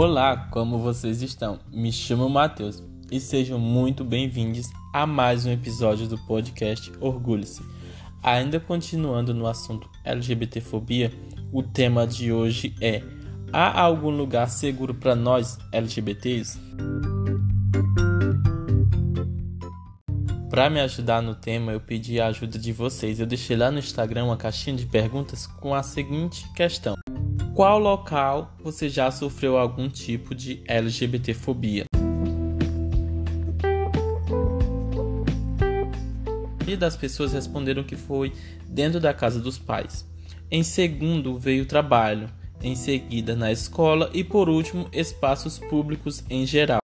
Olá, 0.00 0.48
como 0.50 0.78
vocês 0.78 1.20
estão? 1.20 1.58
Me 1.70 1.92
chamo 1.92 2.26
Matheus 2.26 2.82
e 3.12 3.20
sejam 3.20 3.58
muito 3.58 4.02
bem-vindos 4.02 4.70
a 4.94 5.06
mais 5.06 5.44
um 5.44 5.50
episódio 5.50 6.08
do 6.08 6.16
podcast 6.16 6.90
Orgulhe-se. 7.02 7.62
Ainda 8.22 8.58
continuando 8.58 9.34
no 9.34 9.46
assunto 9.46 9.90
LGBTfobia, 10.02 11.12
o 11.52 11.62
tema 11.62 12.06
de 12.06 12.32
hoje 12.32 12.74
é: 12.80 13.02
há 13.52 13.78
algum 13.78 14.08
lugar 14.08 14.48
seguro 14.48 14.94
para 14.94 15.14
nós 15.14 15.58
LGBTs? 15.70 16.58
Para 20.48 20.70
me 20.70 20.80
ajudar 20.80 21.20
no 21.20 21.34
tema, 21.34 21.72
eu 21.72 21.80
pedi 21.80 22.18
a 22.18 22.28
ajuda 22.28 22.58
de 22.58 22.72
vocês. 22.72 23.20
Eu 23.20 23.26
deixei 23.26 23.54
lá 23.54 23.70
no 23.70 23.78
Instagram 23.78 24.24
uma 24.24 24.38
caixinha 24.38 24.74
de 24.74 24.86
perguntas 24.86 25.46
com 25.46 25.74
a 25.74 25.82
seguinte 25.82 26.50
questão: 26.54 26.96
Qual 27.60 27.78
local 27.78 28.56
você 28.64 28.88
já 28.88 29.10
sofreu 29.10 29.58
algum 29.58 29.86
tipo 29.86 30.34
de 30.34 30.62
LGBTfobia? 30.66 31.84
E 36.66 36.74
das 36.74 36.96
pessoas 36.96 37.34
responderam 37.34 37.84
que 37.84 37.96
foi 37.96 38.32
dentro 38.66 38.98
da 38.98 39.12
casa 39.12 39.38
dos 39.38 39.58
pais. 39.58 40.08
Em 40.50 40.62
segundo 40.62 41.38
veio 41.38 41.64
o 41.64 41.66
trabalho, 41.66 42.30
em 42.62 42.74
seguida 42.74 43.36
na 43.36 43.52
escola 43.52 44.08
e 44.14 44.24
por 44.24 44.48
último 44.48 44.88
espaços 44.90 45.58
públicos 45.58 46.24
em 46.30 46.46
geral. 46.46 46.80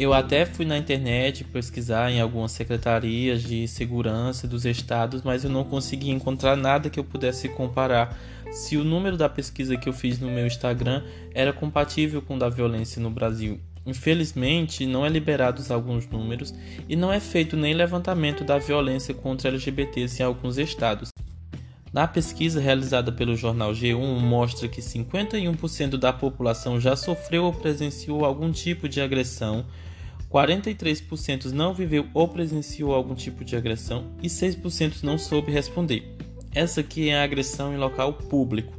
Eu 0.00 0.14
até 0.14 0.46
fui 0.46 0.64
na 0.64 0.78
internet 0.78 1.44
pesquisar 1.44 2.10
em 2.10 2.22
algumas 2.22 2.52
secretarias 2.52 3.42
de 3.42 3.68
segurança 3.68 4.48
dos 4.48 4.64
estados, 4.64 5.20
mas 5.20 5.44
eu 5.44 5.50
não 5.50 5.62
consegui 5.62 6.08
encontrar 6.10 6.56
nada 6.56 6.88
que 6.88 6.98
eu 6.98 7.04
pudesse 7.04 7.50
comparar 7.50 8.18
se 8.50 8.78
o 8.78 8.82
número 8.82 9.18
da 9.18 9.28
pesquisa 9.28 9.76
que 9.76 9.86
eu 9.86 9.92
fiz 9.92 10.18
no 10.18 10.30
meu 10.30 10.46
Instagram 10.46 11.02
era 11.34 11.52
compatível 11.52 12.22
com 12.22 12.36
o 12.36 12.38
da 12.38 12.48
violência 12.48 12.98
no 12.98 13.10
Brasil. 13.10 13.60
Infelizmente, 13.84 14.86
não 14.86 15.04
é 15.04 15.08
liberados 15.10 15.70
alguns 15.70 16.06
números 16.06 16.54
e 16.88 16.96
não 16.96 17.12
é 17.12 17.20
feito 17.20 17.54
nem 17.54 17.74
levantamento 17.74 18.42
da 18.42 18.56
violência 18.56 19.12
contra 19.12 19.50
LGBTs 19.50 20.22
em 20.22 20.24
alguns 20.24 20.56
estados. 20.56 21.10
Na 21.92 22.08
pesquisa 22.08 22.58
realizada 22.58 23.12
pelo 23.12 23.36
jornal 23.36 23.72
G1 23.72 24.18
mostra 24.18 24.66
que 24.66 24.80
51% 24.80 25.98
da 25.98 26.10
população 26.10 26.80
já 26.80 26.96
sofreu 26.96 27.44
ou 27.44 27.52
presenciou 27.52 28.24
algum 28.24 28.50
tipo 28.50 28.88
de 28.88 29.02
agressão 29.02 29.66
43% 30.30 31.46
não 31.46 31.74
viveu 31.74 32.06
ou 32.14 32.28
presenciou 32.28 32.94
algum 32.94 33.16
tipo 33.16 33.44
de 33.44 33.56
agressão 33.56 34.12
e 34.22 34.28
6% 34.28 35.02
não 35.02 35.18
soube 35.18 35.50
responder. 35.50 36.16
Essa 36.54 36.82
aqui 36.82 37.08
é 37.08 37.18
a 37.18 37.24
agressão 37.24 37.74
em 37.74 37.76
local 37.76 38.12
público. 38.12 38.78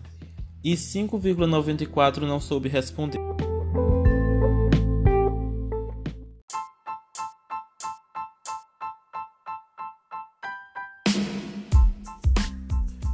E 0.63 0.73
5,94% 0.73 2.19
não 2.19 2.39
soube 2.39 2.69
responder. 2.69 3.19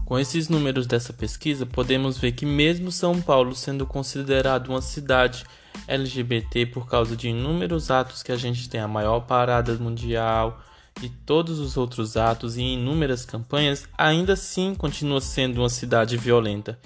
Com 0.05 0.19
esses 0.19 0.47
números 0.47 0.85
dessa 0.85 1.11
pesquisa, 1.11 1.65
podemos 1.65 2.19
ver 2.19 2.33
que, 2.33 2.45
mesmo 2.45 2.91
São 2.91 3.19
Paulo 3.19 3.55
sendo 3.55 3.87
considerado 3.87 4.67
uma 4.67 4.81
cidade 4.81 5.43
LGBT 5.87 6.67
por 6.67 6.87
causa 6.87 7.17
de 7.17 7.29
inúmeros 7.29 7.89
atos 7.89 8.21
que 8.21 8.31
a 8.31 8.35
gente 8.35 8.69
tem, 8.69 8.79
a 8.79 8.87
maior 8.87 9.21
parada 9.21 9.73
mundial 9.73 10.61
e 11.01 11.09
todos 11.09 11.57
os 11.57 11.75
outros 11.75 12.15
atos 12.15 12.55
e 12.55 12.61
inúmeras 12.61 13.25
campanhas, 13.25 13.89
ainda 13.97 14.33
assim 14.33 14.75
continua 14.75 15.19
sendo 15.19 15.61
uma 15.61 15.69
cidade 15.69 16.17
violenta. 16.17 16.79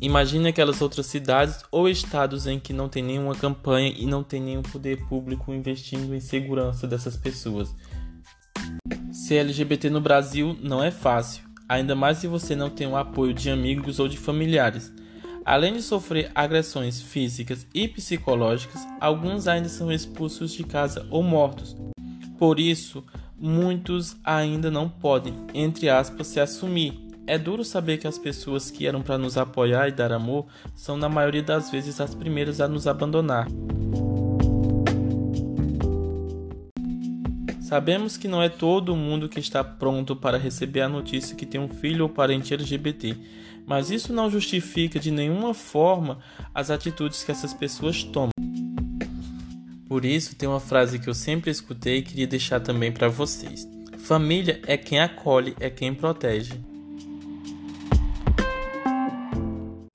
Imagine 0.00 0.48
aquelas 0.48 0.82
outras 0.82 1.06
cidades 1.06 1.64
ou 1.70 1.88
estados 1.88 2.48
em 2.48 2.58
que 2.58 2.72
não 2.72 2.88
tem 2.88 3.04
nenhuma 3.04 3.36
campanha 3.36 3.94
e 3.96 4.04
não 4.04 4.24
tem 4.24 4.42
nenhum 4.42 4.62
poder 4.62 5.06
público 5.06 5.54
investindo 5.54 6.12
em 6.12 6.20
segurança 6.20 6.88
dessas 6.88 7.16
pessoas. 7.16 7.72
Ser 9.12 9.36
LGBT 9.36 9.88
no 9.90 10.00
Brasil 10.00 10.58
não 10.60 10.82
é 10.82 10.90
fácil 10.90 11.53
ainda 11.68 11.94
mais 11.94 12.18
se 12.18 12.26
você 12.26 12.54
não 12.54 12.70
tem 12.70 12.86
o 12.86 12.96
apoio 12.96 13.34
de 13.34 13.50
amigos 13.50 13.98
ou 13.98 14.08
de 14.08 14.16
familiares. 14.16 14.92
Além 15.44 15.74
de 15.74 15.82
sofrer 15.82 16.30
agressões 16.34 17.02
físicas 17.02 17.66
e 17.74 17.86
psicológicas, 17.86 18.80
alguns 19.00 19.46
ainda 19.46 19.68
são 19.68 19.92
expulsos 19.92 20.52
de 20.52 20.64
casa 20.64 21.06
ou 21.10 21.22
mortos. 21.22 21.76
Por 22.38 22.58
isso, 22.58 23.04
muitos 23.38 24.16
ainda 24.24 24.70
não 24.70 24.88
podem, 24.88 25.34
entre 25.52 25.88
aspas, 25.88 26.28
se 26.28 26.40
assumir. 26.40 26.98
É 27.26 27.38
duro 27.38 27.64
saber 27.64 27.98
que 27.98 28.06
as 28.06 28.18
pessoas 28.18 28.70
que 28.70 28.86
eram 28.86 29.02
para 29.02 29.18
nos 29.18 29.36
apoiar 29.36 29.88
e 29.88 29.92
dar 29.92 30.12
amor 30.12 30.46
são, 30.74 30.96
na 30.96 31.08
maioria 31.08 31.42
das 31.42 31.70
vezes, 31.70 32.00
as 32.00 32.14
primeiras 32.14 32.60
a 32.60 32.68
nos 32.68 32.86
abandonar. 32.86 33.46
Sabemos 37.74 38.16
que 38.16 38.28
não 38.28 38.40
é 38.40 38.48
todo 38.48 38.94
mundo 38.94 39.28
que 39.28 39.40
está 39.40 39.64
pronto 39.64 40.14
para 40.14 40.38
receber 40.38 40.82
a 40.82 40.88
notícia 40.88 41.34
que 41.34 41.44
tem 41.44 41.60
um 41.60 41.68
filho 41.68 42.04
ou 42.04 42.08
parente 42.08 42.54
LGBT, 42.54 43.16
mas 43.66 43.90
isso 43.90 44.12
não 44.12 44.30
justifica 44.30 45.00
de 45.00 45.10
nenhuma 45.10 45.52
forma 45.52 46.20
as 46.54 46.70
atitudes 46.70 47.24
que 47.24 47.32
essas 47.32 47.52
pessoas 47.52 48.04
tomam. 48.04 48.30
Por 49.88 50.04
isso, 50.04 50.36
tem 50.36 50.48
uma 50.48 50.60
frase 50.60 51.00
que 51.00 51.08
eu 51.08 51.14
sempre 51.14 51.50
escutei 51.50 51.96
e 51.96 52.02
queria 52.02 52.28
deixar 52.28 52.60
também 52.60 52.92
para 52.92 53.08
vocês: 53.08 53.68
Família 53.98 54.62
é 54.68 54.76
quem 54.76 55.00
acolhe, 55.00 55.56
é 55.58 55.68
quem 55.68 55.92
protege. 55.92 56.52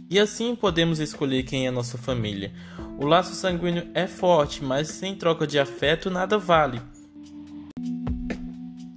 E 0.09 0.19
assim 0.19 0.53
podemos 0.53 0.99
escolher 0.99 1.43
quem 1.43 1.65
é 1.65 1.71
nossa 1.71 1.97
família. 1.97 2.51
O 2.97 3.05
laço 3.05 3.33
sanguíneo 3.33 3.87
é 3.93 4.05
forte, 4.05 4.61
mas 4.61 4.89
sem 4.89 5.15
troca 5.15 5.47
de 5.47 5.57
afeto 5.57 6.09
nada 6.09 6.37
vale. 6.37 6.81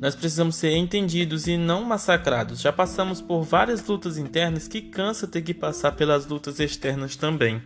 Nós 0.02 0.16
precisamos 0.16 0.56
ser 0.56 0.72
entendidos 0.72 1.46
e 1.46 1.56
não 1.56 1.84
massacrados. 1.84 2.60
Já 2.60 2.72
passamos 2.72 3.20
por 3.20 3.44
várias 3.44 3.86
lutas 3.86 4.18
internas 4.18 4.66
que 4.66 4.82
cansa 4.82 5.28
ter 5.28 5.42
que 5.42 5.54
passar 5.54 5.92
pelas 5.92 6.26
lutas 6.26 6.58
externas 6.58 7.14
também. 7.14 7.62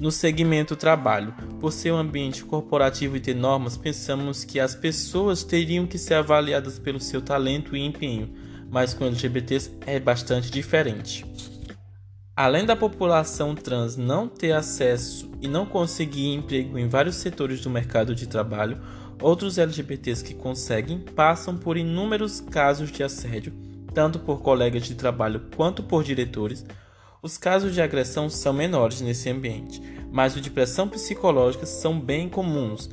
No 0.00 0.10
segmento 0.10 0.74
trabalho, 0.74 1.34
por 1.60 1.70
ser 1.70 1.92
um 1.92 1.98
ambiente 1.98 2.42
corporativo 2.42 3.18
e 3.18 3.20
ter 3.20 3.34
normas, 3.34 3.76
pensamos 3.76 4.42
que 4.42 4.58
as 4.58 4.74
pessoas 4.74 5.44
teriam 5.44 5.86
que 5.86 5.98
ser 5.98 6.14
avaliadas 6.14 6.78
pelo 6.78 6.98
seu 6.98 7.20
talento 7.20 7.76
e 7.76 7.84
empenho, 7.84 8.32
mas 8.70 8.94
com 8.94 9.04
LGBTs 9.04 9.70
é 9.86 10.00
bastante 10.00 10.50
diferente. 10.50 11.26
Além 12.34 12.64
da 12.64 12.74
população 12.74 13.54
trans 13.54 13.98
não 13.98 14.28
ter 14.28 14.52
acesso 14.52 15.30
e 15.42 15.48
não 15.48 15.66
conseguir 15.66 16.32
emprego 16.32 16.78
em 16.78 16.88
vários 16.88 17.16
setores 17.16 17.60
do 17.60 17.68
mercado 17.68 18.14
de 18.14 18.26
trabalho, 18.26 18.80
Outros 19.20 19.56
LGBTs 19.56 20.22
que 20.22 20.34
conseguem 20.34 20.98
passam 20.98 21.56
por 21.56 21.76
inúmeros 21.76 22.40
casos 22.40 22.92
de 22.92 23.02
assédio, 23.02 23.52
tanto 23.94 24.18
por 24.18 24.42
colegas 24.42 24.84
de 24.84 24.94
trabalho 24.94 25.40
quanto 25.56 25.82
por 25.82 26.04
diretores. 26.04 26.64
Os 27.22 27.38
casos 27.38 27.72
de 27.72 27.80
agressão 27.80 28.28
são 28.28 28.52
menores 28.52 29.00
nesse 29.00 29.30
ambiente, 29.30 29.80
mas 30.12 30.36
os 30.36 30.42
de 30.42 30.50
pressão 30.50 30.86
psicológica 30.86 31.64
são 31.64 31.98
bem 31.98 32.28
comuns. 32.28 32.90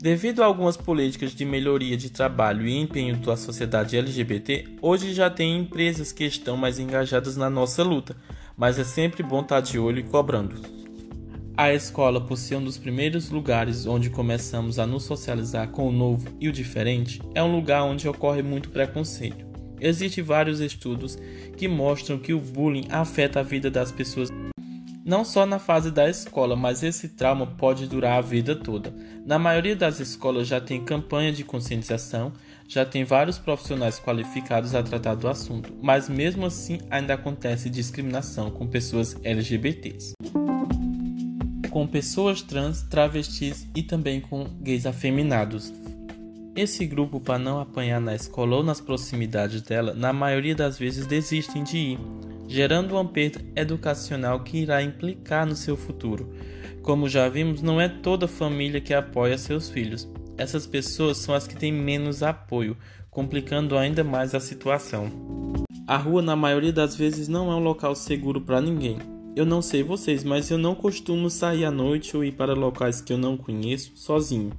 Devido 0.00 0.42
a 0.42 0.46
algumas 0.46 0.78
políticas 0.78 1.32
de 1.32 1.44
melhoria 1.44 1.94
de 1.94 2.08
trabalho 2.08 2.66
e 2.66 2.74
empenho 2.74 3.16
da 3.18 3.36
sociedade 3.36 3.98
LGBT, 3.98 4.76
hoje 4.80 5.12
já 5.12 5.28
tem 5.28 5.58
empresas 5.58 6.10
que 6.10 6.24
estão 6.24 6.56
mais 6.56 6.78
engajadas 6.78 7.36
na 7.36 7.50
nossa 7.50 7.82
luta, 7.82 8.16
mas 8.56 8.78
é 8.78 8.84
sempre 8.84 9.22
bom 9.22 9.42
estar 9.42 9.60
de 9.60 9.78
olho 9.78 9.98
e 9.98 10.04
cobrando. 10.04 10.79
A 11.60 11.74
escola, 11.74 12.22
por 12.22 12.38
ser 12.38 12.56
um 12.56 12.64
dos 12.64 12.78
primeiros 12.78 13.28
lugares 13.28 13.84
onde 13.84 14.08
começamos 14.08 14.78
a 14.78 14.86
nos 14.86 15.02
socializar 15.02 15.68
com 15.68 15.86
o 15.86 15.92
novo 15.92 16.26
e 16.40 16.48
o 16.48 16.52
diferente, 16.52 17.20
é 17.34 17.42
um 17.42 17.54
lugar 17.54 17.82
onde 17.82 18.08
ocorre 18.08 18.42
muito 18.42 18.70
preconceito. 18.70 19.44
Existem 19.78 20.24
vários 20.24 20.60
estudos 20.60 21.18
que 21.58 21.68
mostram 21.68 22.18
que 22.18 22.32
o 22.32 22.40
bullying 22.40 22.86
afeta 22.88 23.40
a 23.40 23.42
vida 23.42 23.70
das 23.70 23.92
pessoas 23.92 24.30
não 25.04 25.22
só 25.22 25.44
na 25.44 25.58
fase 25.58 25.90
da 25.90 26.08
escola, 26.08 26.56
mas 26.56 26.82
esse 26.82 27.10
trauma 27.10 27.46
pode 27.46 27.86
durar 27.86 28.16
a 28.16 28.22
vida 28.22 28.56
toda. 28.56 28.94
Na 29.26 29.38
maioria 29.38 29.76
das 29.76 30.00
escolas 30.00 30.48
já 30.48 30.62
tem 30.62 30.82
campanha 30.82 31.30
de 31.30 31.44
conscientização, 31.44 32.32
já 32.66 32.86
tem 32.86 33.04
vários 33.04 33.38
profissionais 33.38 34.00
qualificados 34.00 34.74
a 34.74 34.82
tratar 34.82 35.14
do 35.14 35.28
assunto, 35.28 35.74
mas 35.82 36.08
mesmo 36.08 36.46
assim 36.46 36.78
ainda 36.88 37.12
acontece 37.12 37.68
discriminação 37.68 38.50
com 38.50 38.66
pessoas 38.66 39.14
LGBTs 39.22 40.14
com 41.70 41.86
pessoas 41.86 42.42
trans, 42.42 42.82
travestis 42.82 43.66
e 43.74 43.82
também 43.82 44.20
com 44.20 44.44
gays 44.60 44.84
afeminados. 44.84 45.72
Esse 46.54 46.84
grupo, 46.84 47.20
para 47.20 47.38
não 47.38 47.60
apanhar 47.60 48.00
na 48.00 48.14
escola 48.14 48.56
ou 48.56 48.62
nas 48.62 48.80
proximidades 48.80 49.62
dela, 49.62 49.94
na 49.94 50.12
maioria 50.12 50.54
das 50.54 50.78
vezes 50.78 51.06
desistem 51.06 51.62
de 51.62 51.78
ir. 51.78 51.98
gerando 52.48 52.96
um 52.96 52.98
aperto 52.98 53.40
educacional 53.54 54.40
que 54.40 54.58
irá 54.58 54.82
implicar 54.82 55.46
no 55.46 55.54
seu 55.54 55.76
futuro. 55.76 56.34
Como 56.82 57.08
já 57.08 57.28
vimos, 57.28 57.62
não 57.62 57.80
é 57.80 57.88
toda 57.88 58.26
família 58.26 58.80
que 58.80 58.92
apoia 58.92 59.38
seus 59.38 59.70
filhos. 59.70 60.08
Essas 60.36 60.66
pessoas 60.66 61.18
são 61.18 61.32
as 61.32 61.46
que 61.46 61.54
têm 61.54 61.72
menos 61.72 62.24
apoio, 62.24 62.76
complicando 63.08 63.78
ainda 63.78 64.02
mais 64.02 64.34
a 64.34 64.40
situação. 64.40 65.08
A 65.86 65.96
rua, 65.96 66.22
na 66.22 66.34
maioria 66.34 66.72
das 66.72 66.96
vezes, 66.96 67.28
não 67.28 67.52
é 67.52 67.54
um 67.54 67.62
local 67.62 67.94
seguro 67.94 68.40
para 68.40 68.60
ninguém. 68.60 68.98
Eu 69.36 69.46
não 69.46 69.62
sei 69.62 69.84
vocês, 69.84 70.24
mas 70.24 70.50
eu 70.50 70.58
não 70.58 70.74
costumo 70.74 71.30
sair 71.30 71.64
à 71.64 71.70
noite 71.70 72.16
ou 72.16 72.24
ir 72.24 72.32
para 72.32 72.52
locais 72.52 73.00
que 73.00 73.12
eu 73.12 73.18
não 73.18 73.36
conheço 73.36 73.92
sozinho. 73.94 74.50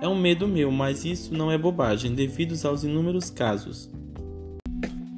É 0.00 0.08
um 0.08 0.18
medo 0.18 0.46
meu, 0.46 0.70
mas 0.70 1.04
isso 1.04 1.34
não 1.34 1.50
é 1.50 1.58
bobagem, 1.58 2.14
devido 2.14 2.54
aos 2.64 2.84
inúmeros 2.84 3.28
casos. 3.28 3.90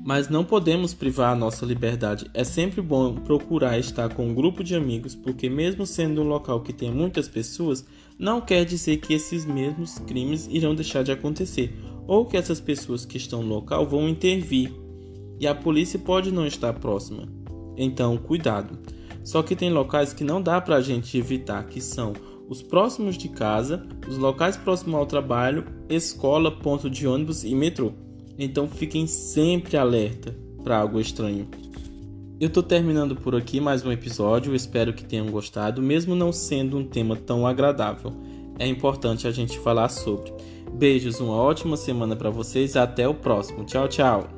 Mas 0.02 0.30
não 0.30 0.44
podemos 0.44 0.94
privar 0.94 1.32
a 1.32 1.36
nossa 1.36 1.66
liberdade. 1.66 2.30
É 2.32 2.42
sempre 2.42 2.80
bom 2.80 3.14
procurar 3.14 3.78
estar 3.78 4.14
com 4.14 4.28
um 4.28 4.34
grupo 4.34 4.64
de 4.64 4.74
amigos, 4.74 5.14
porque, 5.14 5.48
mesmo 5.48 5.84
sendo 5.84 6.22
um 6.22 6.28
local 6.28 6.62
que 6.62 6.72
tem 6.72 6.90
muitas 6.90 7.28
pessoas, 7.28 7.84
não 8.18 8.40
quer 8.40 8.64
dizer 8.64 8.96
que 8.98 9.12
esses 9.12 9.44
mesmos 9.44 9.98
crimes 9.98 10.48
irão 10.50 10.74
deixar 10.74 11.02
de 11.02 11.12
acontecer, 11.12 11.74
ou 12.06 12.24
que 12.24 12.36
essas 12.36 12.60
pessoas 12.60 13.04
que 13.04 13.18
estão 13.18 13.42
no 13.42 13.54
local 13.56 13.86
vão 13.86 14.08
intervir 14.08 14.72
e 15.38 15.46
a 15.46 15.54
polícia 15.54 15.98
pode 15.98 16.32
não 16.32 16.46
estar 16.46 16.72
próxima. 16.74 17.28
Então, 17.76 18.16
cuidado. 18.16 18.78
Só 19.22 19.42
que 19.42 19.56
tem 19.56 19.70
locais 19.70 20.12
que 20.12 20.24
não 20.24 20.40
dá 20.40 20.60
para 20.60 20.76
a 20.76 20.80
gente 20.80 21.18
evitar, 21.18 21.66
que 21.66 21.80
são 21.80 22.12
os 22.48 22.62
próximos 22.62 23.18
de 23.18 23.28
casa, 23.28 23.86
os 24.08 24.16
locais 24.16 24.56
próximos 24.56 24.94
ao 24.94 25.06
trabalho, 25.06 25.64
escola, 25.88 26.50
ponto 26.50 26.88
de 26.88 27.06
ônibus 27.06 27.44
e 27.44 27.54
metrô. 27.54 27.92
Então 28.38 28.68
fiquem 28.68 29.06
sempre 29.06 29.76
alerta 29.76 30.36
para 30.62 30.78
algo 30.78 31.00
estranho. 31.00 31.48
Eu 32.38 32.48
estou 32.48 32.62
terminando 32.62 33.16
por 33.16 33.34
aqui 33.34 33.60
mais 33.60 33.84
um 33.84 33.90
episódio, 33.90 34.54
espero 34.54 34.92
que 34.92 35.04
tenham 35.04 35.26
gostado, 35.26 35.80
mesmo 35.80 36.14
não 36.14 36.30
sendo 36.30 36.76
um 36.76 36.84
tema 36.84 37.16
tão 37.16 37.46
agradável. 37.46 38.12
É 38.58 38.66
importante 38.66 39.26
a 39.26 39.30
gente 39.30 39.58
falar 39.58 39.88
sobre. 39.88 40.32
Beijos, 40.72 41.18
uma 41.18 41.34
ótima 41.34 41.76
semana 41.76 42.14
para 42.14 42.28
vocês 42.28 42.76
até 42.76 43.08
o 43.08 43.14
próximo. 43.14 43.64
Tchau, 43.64 43.88
tchau. 43.88 44.35